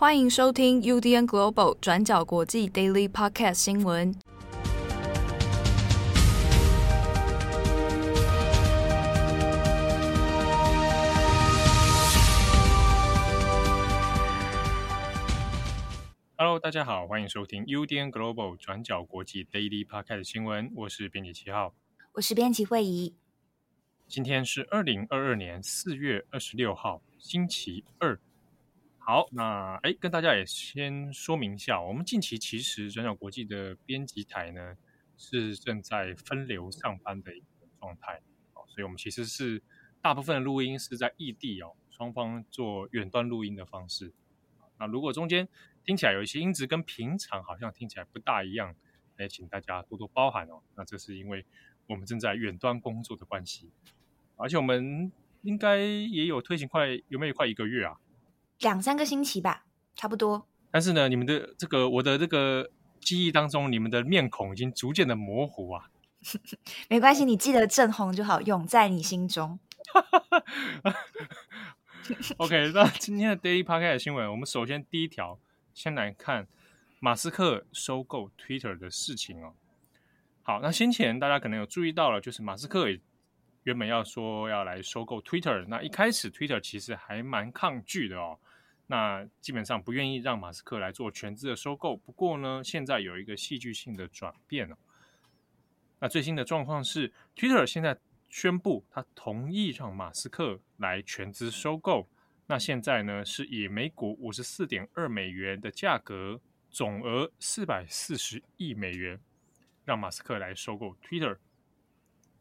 [0.00, 4.14] 欢迎收听 UDN Global 转角国际 Daily Podcast 新闻。
[16.36, 20.70] Hello，大家好，欢迎收听 UDN Global 转角国际 Daily Podcast 新闻。
[20.76, 21.74] 我是编辑七号，
[22.12, 23.16] 我是编辑慧仪。
[24.06, 28.20] 今天是二零二二年四月二十六号，星期二。
[29.08, 34.76] 好，那哎，跟大家也先说明一下，我们近期其实转角国际的编辑台呢
[35.16, 38.20] 是正在分流上班的一个状态，
[38.52, 39.62] 哦所以我们其实是
[40.02, 44.12] 大部分的录音是在异地哦，双方做远端录音的方式。
[44.78, 45.48] 那如果中间
[45.86, 48.76] 听起来有一些音质跟平常好像听起来不大一样，
[49.18, 50.60] 也请大家多多包涵哦。
[50.76, 51.46] 那这是因为
[51.86, 53.70] 我们正在远端工作的关系，
[54.36, 57.96] 而且我们应该也有推行快有没有快一个月啊？
[58.60, 60.46] 两三个星期吧，差不多。
[60.70, 65.90] 但是呢，你们的这个我的这个记忆当中，你们的面孔已经逐渐的模糊啊。
[66.90, 69.58] 没关系，你记得正红就好，永在你心中。
[72.38, 75.38] OK，那今天的 Daily Podcast 的新闻，我们首先第一条
[75.72, 76.46] 先来看
[77.00, 79.54] 马斯克收购 Twitter 的事情哦。
[80.42, 83.00] 好，那先前大家可能有注意到了，就是马斯克也。
[83.68, 88.38] 原本要说要来收购 Twitter，那一开始 Twitter 其实还蛮抗拒的哦，
[88.86, 91.94] 那基本上不愿意让马斯克来做全资的收购。
[91.94, 94.76] 不过呢，现在有一个戏剧性的转变哦。
[95.98, 97.98] 那最新的状况是，Twitter 现在
[98.30, 102.08] 宣布他同意让马斯克来全资收购。
[102.46, 109.20] 那现在呢，是以每股五十四点二美元的价格，总额四百四十亿美元，
[109.84, 111.36] 让马斯克来收购 Twitter。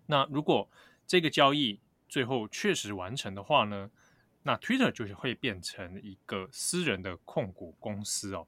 [0.06, 0.69] 那如果
[1.08, 3.89] 这个交易最后确实完成的话呢，
[4.44, 8.45] 那 Twitter 就是会变成一个私人的控股公司哦。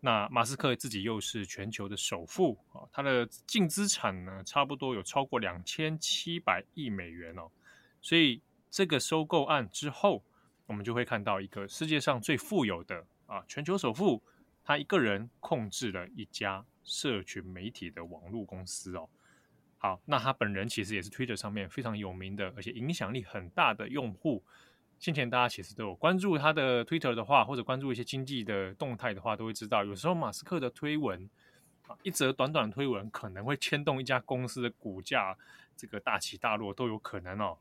[0.00, 7.50] 那马斯克自己又是全球的首富啊，他的净资产呢，差不多有超过两千七百亿美元哦。
[8.00, 8.40] 所以
[8.70, 10.24] 这个收购案之后，
[10.66, 14.22] 我们就会看到一个世界上最富有的啊，全球首富，
[14.64, 19.08] 他一个人控制了一家社群媒体的网络公司哦。
[19.82, 24.44] 好，那他本人其实也是 Twitter 上面非常有名的，而且影响力很大的用户。
[24.98, 31.30] 先前大家其实都有关注他的 Twitter 的话，或者关注一些经济的动态的话，都会知道，有时候马斯克的推文
[31.86, 35.34] 啊，一则短短推文可能会牵动一家公司的股价，
[35.74, 37.56] 这个大起大落都有可能哦。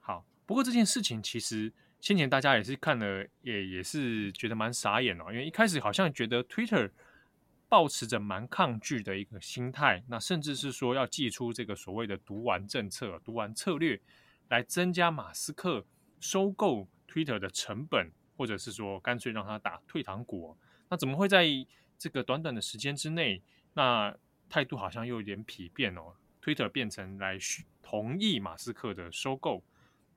[0.00, 6.90] 好，不过这件事情其实先前大家也是看了，也也是觉得蛮傻眼哦，因为一开始好像觉得 Twitter。
[7.74, 14.00] 抱持着蛮抗拒的一个心态，那甚至是说要祭出这个所谓的毒丸政策、毒丸策略，
[14.48, 15.84] 来增加马斯克
[16.20, 20.56] 收购 Twitter 的成本，或者是说干脆让他打退堂鼓。
[20.88, 21.48] 那怎么会在
[21.98, 23.42] 这个短短的时间之内，
[23.72, 24.16] 那
[24.48, 27.36] 态度好像又有点疲变哦？Twitter 变成来
[27.82, 29.64] 同意马斯克的收购，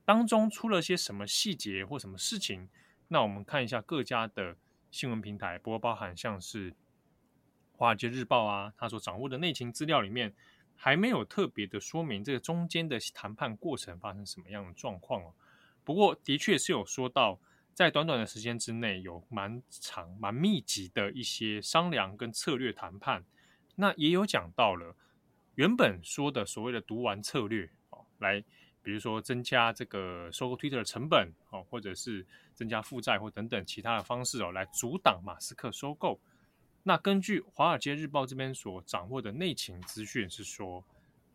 [0.06, 2.69] 当中出了些什么细节或什么事情？
[3.07, 4.56] 那我们看一下各家的
[4.91, 6.72] 新闻平台，不过包含像是。
[7.77, 10.33] 《华尔街日报》啊，他所掌握的内情资料里面
[10.75, 15.33] 还没有特别的说明这个中间的谈判过程发生什么样的状况哦。
[15.83, 17.39] 不过，的确是有说到，
[17.75, 23.23] 在短短的时间之内，有蛮长、蛮密集的一些商量跟策略谈判。
[23.75, 24.95] 那也有讲到了
[25.53, 28.43] 原本说的所谓的“毒丸策略”哦，来，
[28.81, 36.19] 比如说增加这个收购 Twitter 的成本哦，或者是增加负债或等等其他的方式哦，来阻挡马斯克收购。
[36.87, 40.81] 那根据《华尔街日报》这边所掌握的内情资讯是说，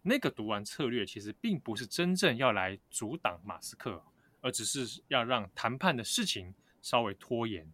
[0.01, 4.03] 那个毒丸策略其实并不是真正要来阻挡马斯克，
[4.41, 7.71] 而只是要让谈判的事情稍微拖延。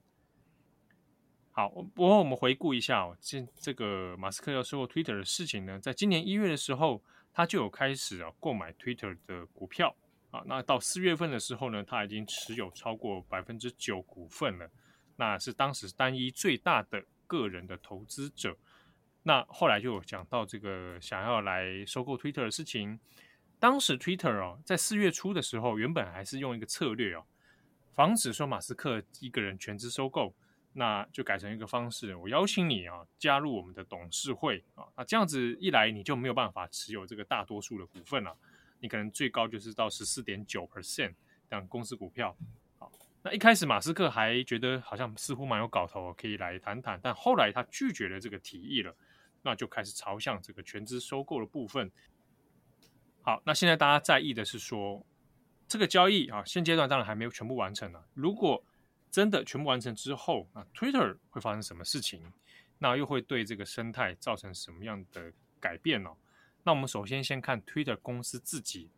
[1.53, 7.01] 好，不过我们回顾一下哦，这这个马斯克要收购 Twitter 的事情呢，在今年一月的时候，
[7.33, 9.95] 他就有开始啊购买 Twitter 的股票
[10.33, 10.43] 啊。
[10.47, 14.69] 那到四月份的时候呢，他已经持有超过百分之九股份了，
[15.15, 17.05] 那是当时单一最大的。
[17.29, 18.57] 个人的投资者，
[19.23, 22.99] 那后来就有讲到这个想要来收购 Twitter 的事情。
[23.61, 27.25] 当时 Twitter 哦，在四月初的时候，原本还是用一个策略哦，
[27.95, 30.33] 防止说马斯克一个人全资收购，
[30.73, 38.37] 那就改成一个方式，我邀请你啊加入我们的董事会啊，那这样子一来你就没有办法持有这个大多数的股份了，
[38.81, 41.15] 你可能最高就是到十四点九 percent
[41.51, 42.37] 这样公司股票。
[43.23, 46.99] 那一开始，马斯克还觉得好像似乎蛮有搞头，可以来谈谈。
[47.03, 48.95] 但后来他拒绝了这个提议了，
[49.43, 51.91] 那就开始朝向这个全资收购的部分。
[53.23, 55.05] 好，那现在大家在意的是说，
[55.67, 58.07] 这个交易啊，现阶段当然还没有全部完成了。
[58.15, 58.65] 如果
[59.11, 62.33] 真的全部完成之后，那 Twitter 会发生什么事情？
[62.79, 66.11] 那又会对这个生态造成什么样的改变呢？
[66.63, 68.91] 那我们首先先看 Twitter 公司自己。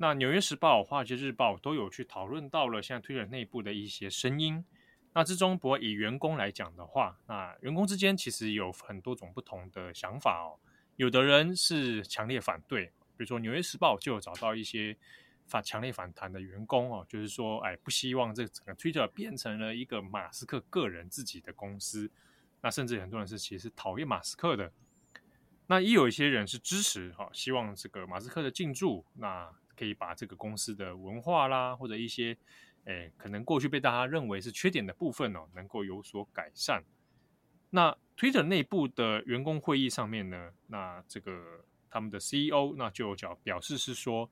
[0.00, 4.64] 那《纽约时报》、《华尔街日报》都有去讨论到了现在 Twitter 内部的一些声音。
[5.12, 10.54] 那之中，不过以员工来讲的话，那员工之间其实有很多种不同的想法哦。
[10.94, 12.92] 有的人是强烈反对，比
[13.24, 14.96] 如说《纽约时报》就有找到一些
[15.46, 22.08] 反强烈反弹的员工哦，就是说，哎，不希望这整个 Twitter 变成了一个马斯克个人自己的公司。
[22.60, 24.72] 那甚至很多人是其实是讨厌马斯克的。
[25.66, 32.36] 那也有一些人是支持哈，希望这个马斯克的进驻，那可以把这个公司的文化啦，或者一些。
[32.84, 36.82] 诶，可能过去被大家认为是缺点的部分哦，能够有所改善。
[37.68, 44.30] 那 Twitter 内部的员工会议上面呢，那这个他们的 CEO 那就表表示是说，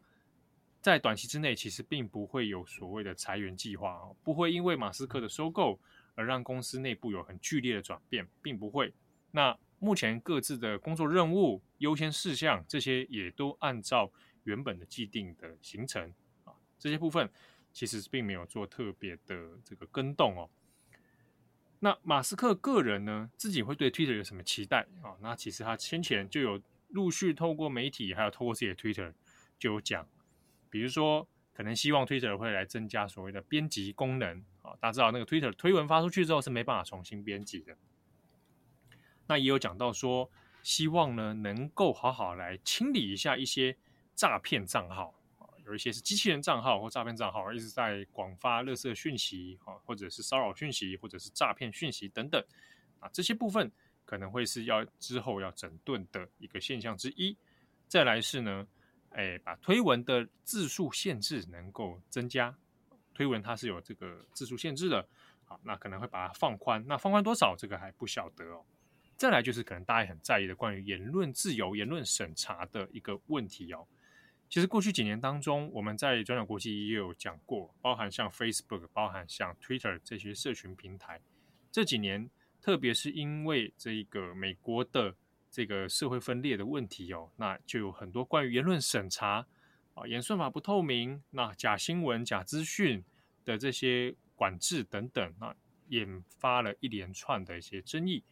[0.81, 5.79] 在短期之内其实并不会有所谓的裁员计划哦，不会因为马斯克的收购
[6.15, 8.95] 而让公司内部有很剧烈的转变，并不会。
[9.33, 14.11] 那目前各自的工作任务、优先事项这些也都按照
[14.47, 16.13] 原本的既定的行程
[16.45, 17.31] 啊，这些部分。
[17.73, 20.49] 其实并没有做特别的这个更动哦。
[21.81, 25.13] 那马斯克个人呢，自己会对 Twitter 有什么期待啊？
[25.21, 26.59] 那其实他先前就有
[26.89, 29.13] 陆续透过媒体，还有透过自己的 Twitter
[29.59, 30.09] 就有讲，
[30.71, 34.73] 比如说可能希望 Twitter 会来增加所谓的编辑功能啊。
[34.81, 37.77] 大家知道那个 Twitter 推文发出去之后是没办法重新编辑的。
[39.27, 40.31] 那也有讲到说，
[40.63, 43.77] 希望呢能够好好来清理一下一些
[44.17, 45.15] 诈骗账号。
[45.65, 52.41] 有一些是机器人账号或诈骗账号，一直在广发垃圾讯息啊，或者是骚扰讯息，或者是诈骗讯息等等
[53.01, 53.69] 啊，这些部分
[54.05, 57.37] 可能会是要之后要整顿的一个现象之一。
[57.89, 58.65] 再来是呢，
[59.11, 62.57] 哎，把推文的字数限制能够增加，
[63.13, 65.05] 推文它是有这个字数限制的，
[65.45, 68.65] 好，那可能会把它放宽，那放宽多少这个还不晓得哦。
[69.17, 73.85] 再来就是可能大家很在意的关于言论自由、言论审查的一个问题哦。
[74.49, 81.21] 其实过去几年当中，我们在转角国际也有讲过，包含像 Facebook、包含像 Twitter 这些社群平台，
[81.73, 82.31] 这几年，
[82.63, 85.17] 特别是因为这个美国的
[85.51, 89.45] 这个社会分裂的问题哦，那就有很多关于言论审查
[89.95, 93.05] 啊、演算法不透明、那假新闻、假资讯
[93.45, 95.55] 的这些管制等等，那
[95.89, 98.23] 引发了一连串的一些争议。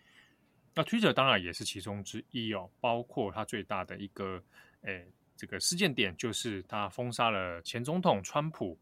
[0.74, 4.40] 那 Twitter 当然也是其中之一哦，包括它最大的一个
[4.82, 5.12] 诶。
[5.36, 8.78] 这个事件点就是他封杀了前总统川普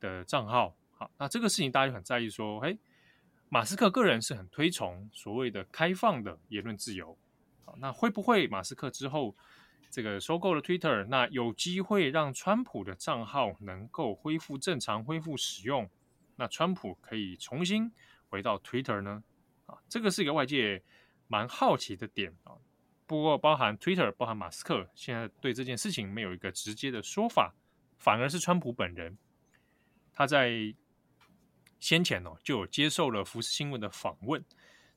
[0.00, 0.74] 的账号。
[0.92, 2.76] 好，那这个事情大家就很在意，说，哎，
[3.48, 7.16] 马斯克个人是很推崇所谓的开放的言论自由。
[7.64, 9.36] 好，那会不会马斯克之后
[9.90, 15.90] 这个收购了 Twitter，那有机会让川普的账号能够恢复正常、恢复使用？
[16.36, 17.90] 那川普可以重新
[18.28, 19.22] 回到 Twitter 呢？
[19.66, 20.82] 啊，这个是一个外界
[21.28, 22.52] 蛮好奇的点啊。
[23.06, 27.54] 不过，包含 Twitter，包含马斯克，现在对这件事情没有一个直接的说法，
[27.98, 29.16] 反而是川普本人，
[30.12, 30.74] 他在
[31.78, 34.44] 先前哦就有接受了福斯新闻的访问。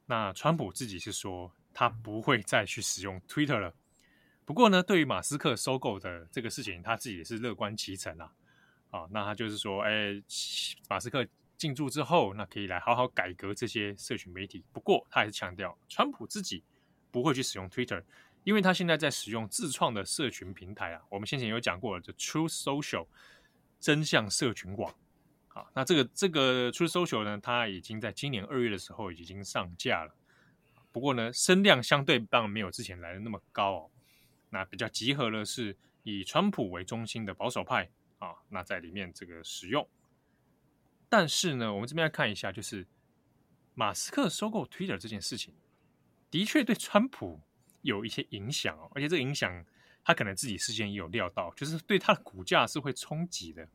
[0.07, 3.75] 那川普自己是说，他不会再去使用 Twitter 了。
[4.44, 8.33] 不过呢，对于马斯克收购的这个事情，他自己也是乐观其成啊。
[8.89, 10.19] 啊，那他就是说，哎，
[10.89, 11.23] 马斯克
[11.57, 14.63] 进驻之后，那可以来好好改革这些社群媒体。
[14.73, 16.63] 不过，他还是强调，川普自己。
[17.11, 18.04] 不会去使用 Twitter，
[18.44, 21.01] 因为他现在在使用自创的社群平台啊。
[21.09, 23.07] 我们先前有讲过的 Truth Social
[23.80, 24.94] 真相社群网。
[25.47, 30.13] 好，那这个这个 Truth Social 呢，它已经在今年二月的时候已经上架了。
[30.92, 33.92] 不过呢，声量相对当然没有之前来的那么高哦。
[34.49, 39.87] 那比较集合的是以川普为中心的保守派啊，那在里面这个使用。
[41.07, 42.87] 但是呢，我们这边来看一下，就是
[43.73, 45.54] 马斯克收购 Twitter 这件事情。
[46.31, 47.42] 的确对川普
[47.81, 49.66] 有一些影响哦，而且这个影响
[50.04, 53.68] 他可能自己事先也有料到，就是对他的股价是会冲击的。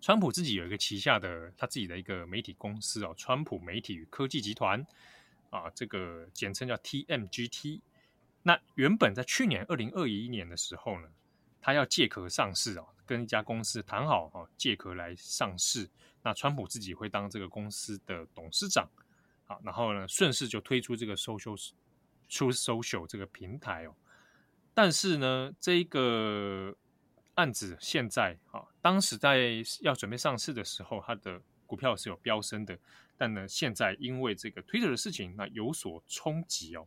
[0.00, 4.86] 川普自己有一个旗下的他自己的一个媒体公司哦，川普媒体与科技集团
[5.50, 7.80] 啊，这个简称叫 TMGT。
[8.42, 11.08] 那原本在去年二零二一年的时候呢，
[11.60, 15.88] 他要借壳上市哦，跟一家公司谈好哦，借壳来上市。
[16.22, 18.88] 那川普自己会当这个公司的董事长。
[19.46, 21.56] 好，然后呢，顺势就推出这个 social
[22.28, 23.94] 出 Social 这个平台哦。
[24.74, 26.76] 但是呢，这个
[27.34, 32.78] 案子现在啊，当时在要准备上市的时候，它的股票是有飙升的。
[33.16, 36.86] 但呢，现在因为这个 Twitter 的事情，那有所冲击哦。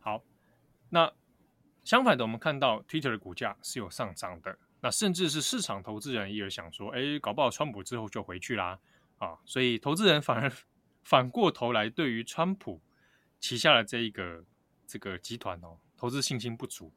[0.00, 0.24] 好，
[0.88, 1.12] 那
[1.84, 4.58] 相反的，我们看到 Twitter 的股价是有上涨的。
[4.80, 8.80] 那甚至是市场投资人也有想说，哎，搞不好川普之后就回去啦。
[9.18, 10.50] 啊，所以投资人反而
[11.02, 12.80] 反过头来对于川普
[13.38, 14.44] 旗下的这一个
[14.86, 16.92] 这个集团哦，投资信心不足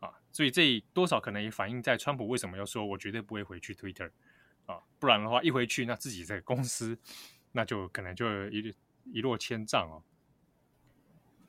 [0.00, 4.10] 啊，所以这多少可能也反映在川普为什么要说我绝对不会回去 Twitter
[4.66, 6.98] 啊，不然的话一回去那自己这个公司
[7.52, 8.74] 那就可能就一
[9.12, 10.02] 一落千丈哦。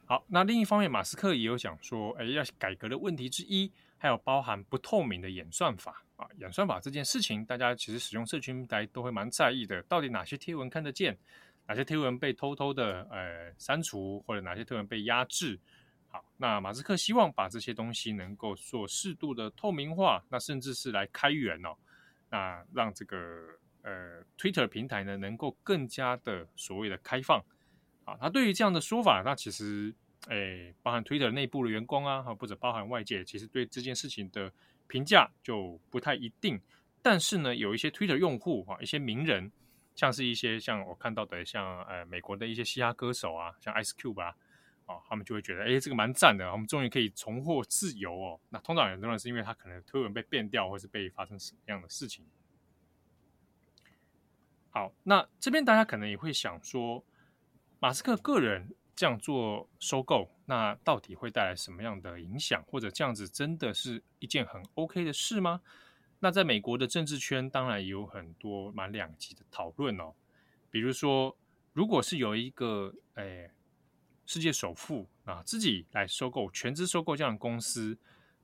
[0.07, 6.27] 好，那另一方面，马斯克也有讲说，哎，要改革的问题之一，还有包含不透明的演算法啊。
[6.37, 9.81] 演算法这件事情，大家其实使用社群平台都会蛮在意的。
[9.83, 11.17] 到底哪些贴文看得见，
[11.67, 15.59] 哪些推文被偷偷的呃删除，或者哪些推文被压制？
[16.09, 21.75] 好，那马斯克希望把这些东西能够做适度的透明化，那甚至是来开源哦，
[22.29, 23.17] 那让这个
[23.81, 27.43] 呃 Twitter 平台呢能够更加的所谓的开放。
[28.05, 29.91] 啊，他对于这样的说法，那其实，
[30.27, 34.53] 诶，包含 Twitter 内部的员工啊，或者包含外界，其实对这件事情的
[34.87, 36.61] 评价就不太一定。
[37.01, 39.51] 但是呢，有一些 Twitter 用户啊，一些名人，
[39.95, 44.35] 像是一些像我看到的，像呃美国的一些嘻哈歌手啊，像 Ice Cube 啊，
[44.85, 48.39] 啊，他们就会觉得，诶，这个蛮赞的，我们终于可以重获自由哦。
[48.49, 52.25] 那通常很多人是因为他可能推文被变掉，或是被发生什么样的事情。
[54.69, 57.03] 好，那这边大家可能也会想说。
[57.77, 62.63] 马斯克个人这样做收购，那到底会带来什么样的影响？
[62.63, 65.61] 或者这样子真的是一件很 OK 的事吗？
[66.25, 70.11] 那在美国的政治圈，当然有很多蛮两极的讨论哦。
[70.71, 71.37] 比如说，
[71.71, 73.51] 如果是有一个诶
[74.25, 77.95] 世界首富啊自己来收购全资收购这样的公司，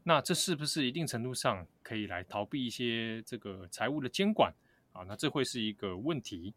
[0.03, 4.53] 那这是不是一定程度上可以来逃避一些这个财务的监管
[4.93, 5.01] 啊？
[5.07, 6.53] 那这会是一个问题。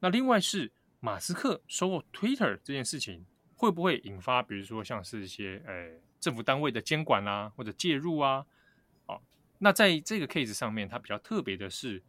[0.00, 0.72] 那另外是。
[1.02, 3.24] 马斯克收购 Twitter 这件事情
[3.54, 8.44] 会不会引发，比如说像是一些呃政府单位的监管啊，或者介入啊？
[9.62, 12.02] 那在这个 case 上面，它比较特别的是，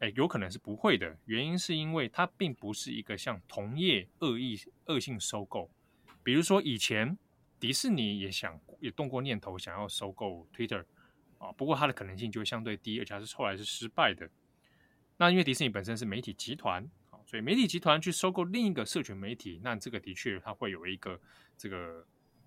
[0.00, 1.16] 哎，有可能是不会的。
[1.24, 5.70] 原因是因为它并不是一个像同业恶意恶性收购。
[6.22, 7.16] 比如说以前
[7.60, 10.84] 迪士尼也想也动过念头想要收购 Twitter
[11.38, 14.28] 啊，不过它的可能性就会相对低，而且它是后来是失败的。
[15.16, 16.86] 那因为迪士尼本身是媒体集团。
[17.26, 21.20] 所以媒体集团去收购另一个社群媒体，那这个的确它会有一个
[21.58, 22.02] 这个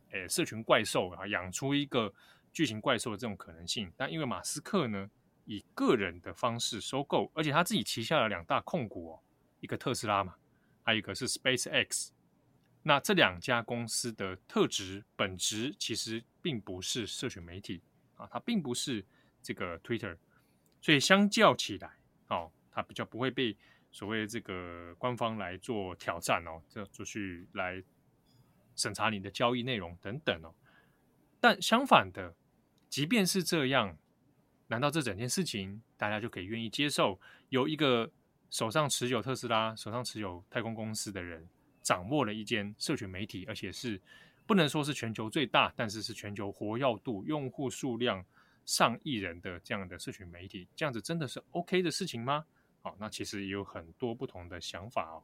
[0.09, 2.11] 诶社群怪兽啊，养出一个
[2.51, 3.91] 巨型怪兽的这种可能性。
[3.95, 5.09] 但因为马斯克呢
[5.45, 9.19] 以个人的方式收购，而且他自己旗下的两大控股哦，
[9.59, 10.35] 一个特斯拉嘛，
[10.83, 12.09] 还有一个是 SpaceX。
[12.83, 17.81] 那这两家公司的特质本质其实并不是社群媒体
[18.15, 19.05] 啊，它并不是
[19.41, 20.17] 这个 Twitter，
[20.81, 21.91] 所以相较起来
[22.29, 23.57] 哦，它比较不会被。
[23.93, 27.83] 所谓这个官方来做挑战哦，这就去来
[28.73, 30.55] 审查你的交易内容等等哦。
[31.41, 32.33] 但相反的，
[32.91, 33.97] 即便是这样，
[34.67, 37.17] 难道这整件事情大家就可以愿意接受？
[37.47, 38.11] 由一个
[38.49, 41.47] 手上持有特斯拉、手上持有太空公司的人，
[41.81, 43.99] 掌握了一间社群媒体，而且是
[44.45, 48.25] 不能说是全球最大，但是是全球活跃度、用户数量
[48.65, 52.45] 上亿人的这样的社群媒体，这样子真的是 OK 的事情吗？
[52.81, 55.23] 好，那其实也有很多不同的想法哦。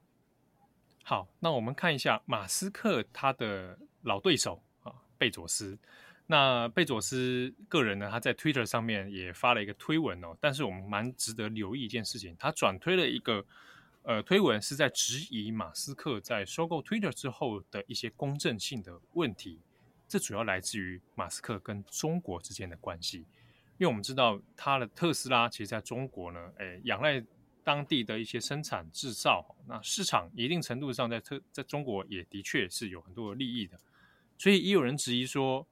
[1.04, 5.78] 好，那我们看一下马斯克他的老对手啊，贝佐斯。
[6.28, 10.38] 那贝佐斯个人呢，他在 Twitter 上面也发了一个推文哦。
[10.40, 13.46] 但是我们蛮值得留意一件事情，他转推了一个
[14.04, 19.60] 呃推文，是在质疑马斯克在收购 Twitter 之后的一些公正性的问题。
[20.08, 23.20] 这主要来自于马斯克跟中国之间的关系，
[23.78, 27.24] 因为我们知道他的特斯拉其实在中国呢，诶，仰赖。
[27.64, 33.78] 当地的一些生产制造，那市场一定程度上在特在中国也的确是有很多的利益的，
[34.38, 35.68] 所以也有人质疑说，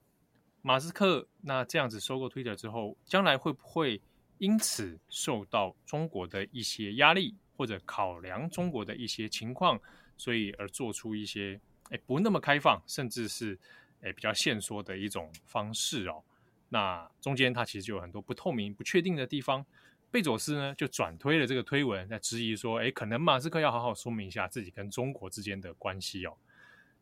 [0.66, 4.02] 马斯克那这样子收购 Twitter 之后，将来会不会
[4.40, 9.80] 因此受到中国的一些压力，或者考量中国的一些情况，
[10.18, 13.56] 所以而做出一些诶不那么开放，甚至是
[14.02, 16.24] 诶比较限缩的一种方式哦。
[16.70, 19.64] 那中间它其实就有很多不透明、不确定的地方。
[20.10, 26.36] 贝佐斯呢就转推了这个推文，在质疑说：“诶，可能马斯克要好好说明一下自己跟中国之间的关系哦。”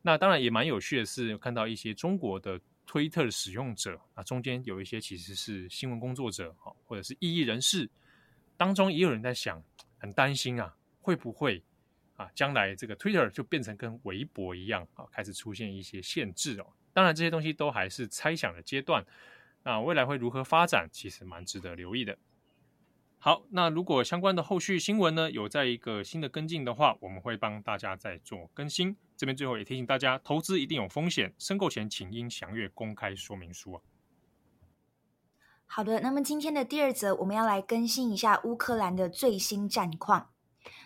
[0.06, 7.90] 那当然也蛮有趣的是，看到一些中国的推特的使用者啊，中间有一些其实是新闻工作者哈，或者是异议人士，
[8.58, 9.64] 当中也有人在想，
[9.98, 11.64] 很担心啊，会不会
[12.16, 16.68] 啊，将来这个 Twitter 就变成跟微博一样啊，开始出现一些限制哦。
[16.94, 19.06] 当然这些东西都还是猜想的阶段，
[19.64, 22.18] 那未来会如何发展，其实蛮值得留意的。
[23.18, 28.98] 好，那如果相关的后续新闻呢，有在一个新的跟进的话，我们会帮大家再做更新。
[29.16, 33.82] 这边最后也提醒大家，投资一定有风险，申购前请应详阅公开说明书啊。
[35.66, 40.30] 好的，那么今天的第二则，我们要来更新一下乌克兰的最新战况。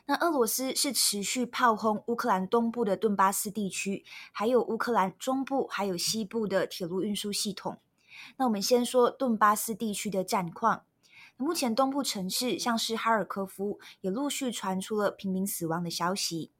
[0.05, 7.79] 那俄罗斯是持续炮轰乌克兰东部的顿巴斯地区，还有乌克兰中部还有西部的铁路运输系统。
[8.37, 10.85] 那我们先说顿巴斯地区的战况。
[11.39, 16.51] 目前东部城市像是哈尔科夫也陆续传出了平民死亡的消息，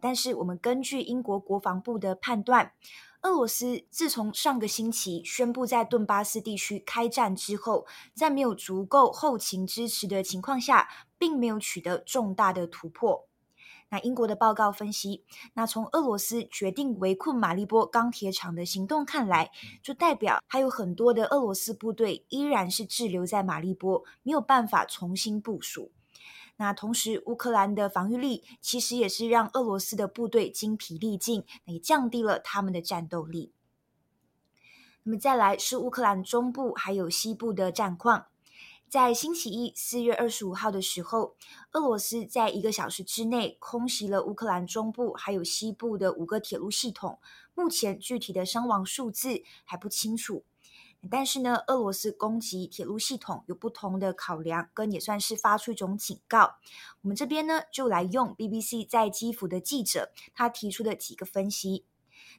[0.00, 2.72] 但是我们根据英国国防部的判断，
[3.22, 13.26] 俄罗斯自从上个星期宣布在顿巴斯地区开战之后，在没有足够后勤支持的情况下，并没有取得重大的突破。
[13.88, 15.24] 那英国的报告分析，
[15.54, 19.50] 那从俄罗斯决定围困马利波钢铁厂的行动看来，
[19.82, 25.92] 就代表还有很多的俄罗斯部队依然是滞留在马利波，没有办法重新部署。
[26.56, 33.52] 那同时，乌克兰的防御力其实也是让俄罗斯的部队精疲力尽，也降低了他们的战斗力。
[35.02, 38.26] 那么再来是乌克兰中部还有西部的战况。
[38.88, 41.34] 在星期一四月二十五号的时候，
[41.72, 47.18] 俄罗斯在一个小时之内空袭了乌克兰中部还有西部的五个铁路系统。
[47.54, 50.44] 目前具体的伤亡数字还不清楚，
[51.10, 56.54] 但是呢，俄罗斯攻击铁路系统有不同的考量，跟也算是发出一种警告。
[57.02, 61.84] 我们这边呢，就来用 BBC 在基辅的记者他提出的几个分析。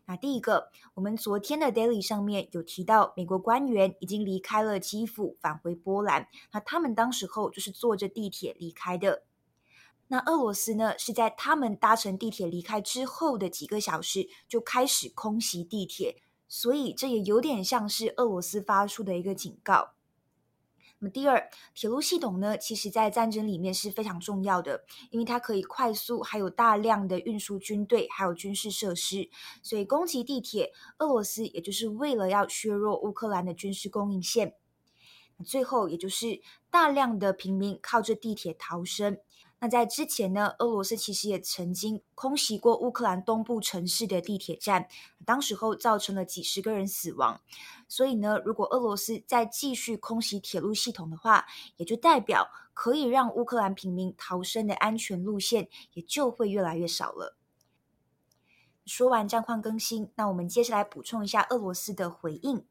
[0.10, 6.30] 那第一个，我们昨天的 Daily 上面有提到，美国官员已经离开了基辅，返回波兰。
[6.54, 9.24] 那他们当时候就是坐着地铁离开的。
[10.08, 19.97] 那俄罗斯呢，是在他们搭乘地铁离开之后的几个小时就开始空袭地铁，所以这也有点像是俄罗斯发出的一个警告。
[21.00, 29.30] 那么第二，铁路系统呢，其实在战争里面是非常重要的，因为它可以快速还有大量的运输军队还有军事设施，
[29.62, 34.56] 所以攻击地铁，俄罗斯也就是为了要削弱乌克兰的军事供应线。
[35.46, 39.20] 最后，也就是大量的平民靠着地铁逃生。
[39.60, 44.88] 那在之前呢，俄罗斯其实也曾经空袭过乌克兰东部城市的地铁站，
[45.26, 47.42] 当时候造成了几十个人死亡。
[47.88, 57.36] 所以呢，如果俄罗斯再继续空袭铁路系统的话，也就代表可以让乌克兰平民逃生的安全路线也就会越来越少了。
[58.86, 62.64] 说完战况更新，那我们接下来补充一下俄罗斯的回应。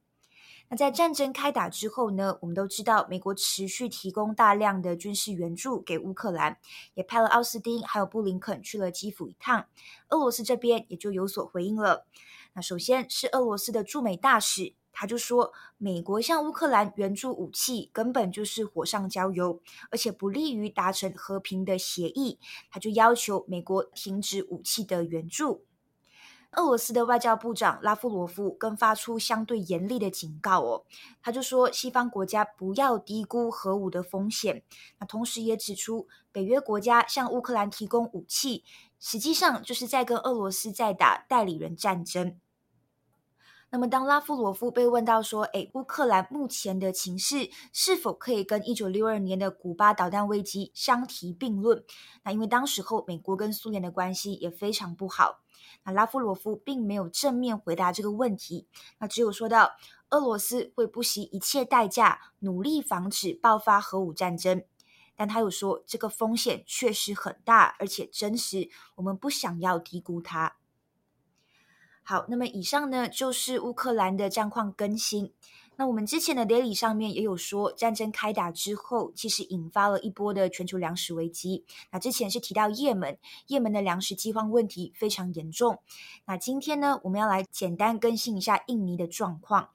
[0.68, 6.58] 那在战争开打之后呢，我们都知道美国持续提供大量的军事援助给乌克兰，
[6.94, 9.66] 也派了奥斯汀还有布林肯去了基辅一趟。
[10.08, 12.06] 俄罗斯这边也就有所回应了。
[12.54, 22.40] 那首先是俄罗斯的驻美大使，他就说，美国向乌克兰援助武器根本就是火上浇油，而且不利于达成和平的协议。
[22.70, 25.64] 他就要求美国停止武器的援助。
[26.56, 30.84] 俄罗斯的外交部长拉夫罗夫更发出相对严厉的警告哦，
[31.22, 34.62] 他就说西方国家不要低估核武的风险。
[34.98, 38.64] 那同时也指出，北约国家向乌克兰提供武器，
[38.98, 42.40] 实际上就是在跟俄罗斯在打代理人战争。
[43.68, 51.84] 那么，当拉夫罗夫被问到说：“诶，乌克兰目前的情势是否可以跟一九六二年的古巴导弹危机相提并论？”
[52.24, 55.40] 那因为当时候美国跟苏联的关系也非常不好。
[55.92, 58.66] 拉夫罗夫并没有正面回答这个问题，
[58.98, 59.76] 那只有说到
[60.10, 64.64] 俄罗斯会不惜一切代价努力防止爆发核武战争，
[65.14, 70.56] 但他又说这个风险确实很大，而且真实，我们不想要低估它。
[72.02, 75.32] 好，那么以上呢就是乌克兰的战况更新。
[75.76, 81.64] 那我们之前的 daily 上面也有说，战争开打之后，其实引发了一波的全球粮食危机。
[81.90, 85.78] 那之前是提到也门，也门的粮食饥荒问题非常严重。
[86.24, 89.68] 那今天呢，我们要来简单更新一下印尼的状况。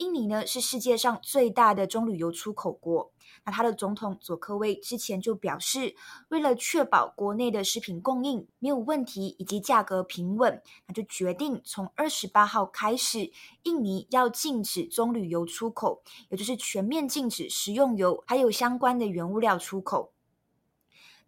[0.00, 3.12] 印尼呢是世界上最大的棕榈油出口国。
[3.44, 5.94] 那它的总统佐科威之前就表示，
[6.30, 13.30] 为了确保国内的食品供应没有问题以及价格平稳，那就决定从二十八号开始，
[13.64, 20.12] 印尼要禁止棕榈油出口，也就是全面禁止食用油还有相关的原物料出口。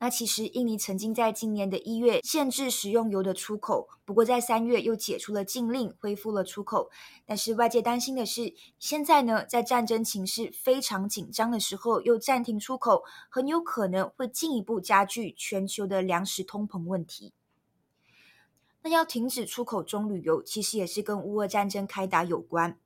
[0.02, 6.90] 那其实，印尼曾经在今年的一月限制食用油的出口，不过在三月又解除了禁令，恢复了出口。
[7.24, 17.32] 但是外界担心的是，现在呢，在战争情势非常紧张的时候又暂停出口，很有可能会进一步加剧全球的粮食通膨问题。
[18.82, 22.76] 那要停止出口棕榈油，其实也是跟乌俄战争开打有关。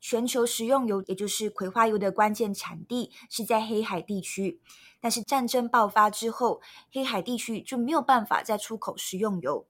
[0.00, 4.60] 全球食用油，也就是葵花油的关键产地是在黑海地区。
[5.00, 9.66] 但是战争爆发之后，黑海地区就没有办法再出口食用油。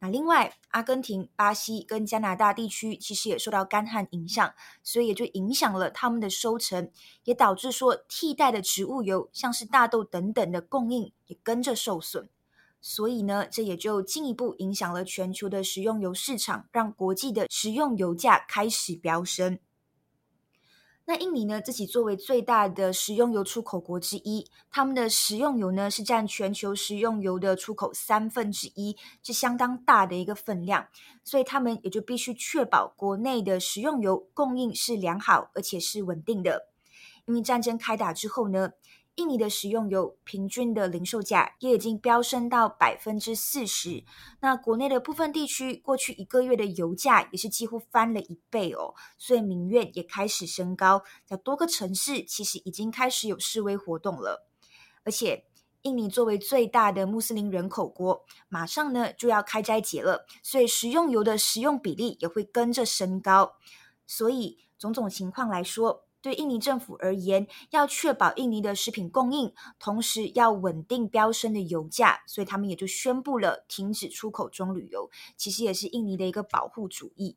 [0.00, 4.54] 那另外，阿根廷、巴西跟加拿大地区其实也受到干旱影响，
[4.84, 6.92] 所以也就影响了他们的收成，
[7.24, 12.28] 也导致说替代的植物油，像是大豆等等的供应也跟着受损。
[12.80, 19.58] 所以呢，这也就进一步影响了全球的食用油市场，让国际的食用油价开始飙升。
[21.04, 30.86] 那印尼呢，自己作为最大的食用油出口国之一，他们的食用油呢是占全球食用油的出口三分之一，是相当大的一个分量，
[31.24, 36.68] 所以他们也就必须确保国内的食用油供应是良好而且是稳定的。
[37.24, 38.70] 因为战争开打之后呢，
[39.18, 44.04] 印尼的食用油平均的零售价也已经飙升到百分之四十。
[44.40, 54.46] 那国内的部分地区过去一个月的油价也是几乎翻了一倍哦，所以民怨也开始升高，在多个城市其实已经开始有示威活动了。
[55.02, 55.46] 而且，
[55.82, 63.56] 印尼作为最大的穆斯林人口国，马上呢就要开斋节了，所以食用油的食用比例也会跟着升高。
[64.06, 75.10] 所以，种种情况来说，对印尼政府而言，要确保印尼的食品供应，同时要稳定飙升的油价，所以他们也就宣布了停止出口棕榈油。
[75.36, 77.36] 其实也是印尼的一个保护主义。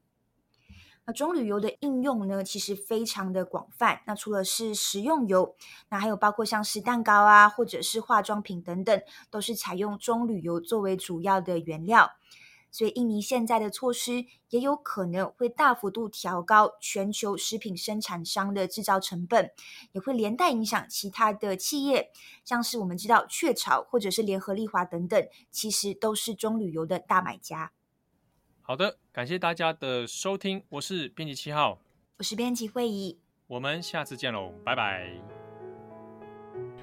[1.06, 4.02] 那棕榈油的应用呢，其实非常的广泛。
[4.06, 5.56] 那除了是食用油，
[5.90, 12.12] 那还有包括像是蛋糕啊，或者是化妆品等等，都是采用棕榈油作为主要的原料。
[12.72, 19.52] 所以，印尼现在的措施也有可能会大幅度调高全球食品生产商的制造成本，
[19.92, 22.12] 也会连带影响其他的企业，
[22.46, 27.74] 像是我们知道雀巢或者是联合利华等等，其实都是中旅游的大买家。
[28.62, 31.80] 好的，感谢大家的收听，我是编辑七号，
[32.18, 35.41] 我是编辑会议，我们下次见喽，拜拜。